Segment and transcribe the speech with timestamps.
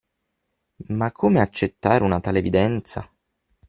[0.87, 3.07] Ma come accettare una tale evidenza?